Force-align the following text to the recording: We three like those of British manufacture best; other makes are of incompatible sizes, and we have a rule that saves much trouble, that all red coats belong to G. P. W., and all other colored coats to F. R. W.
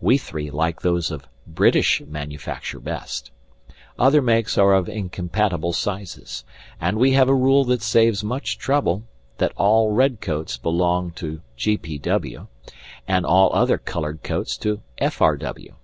We 0.00 0.18
three 0.18 0.50
like 0.50 0.82
those 0.82 1.12
of 1.12 1.28
British 1.46 2.00
manufacture 2.04 2.80
best; 2.80 3.30
other 3.96 4.20
makes 4.20 4.58
are 4.58 4.72
of 4.74 4.88
incompatible 4.88 5.72
sizes, 5.72 6.42
and 6.80 6.98
we 6.98 7.12
have 7.12 7.28
a 7.28 7.32
rule 7.32 7.62
that 7.66 7.82
saves 7.82 8.24
much 8.24 8.58
trouble, 8.58 9.04
that 9.36 9.52
all 9.56 9.92
red 9.92 10.20
coats 10.20 10.56
belong 10.58 11.12
to 11.12 11.42
G. 11.56 11.76
P. 11.76 11.96
W., 11.96 12.48
and 13.06 13.24
all 13.24 13.54
other 13.54 13.78
colored 13.78 14.24
coats 14.24 14.56
to 14.56 14.80
F. 14.98 15.22
R. 15.22 15.36
W. 15.36 15.76